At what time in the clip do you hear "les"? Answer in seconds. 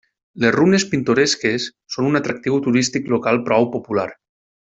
0.43-0.53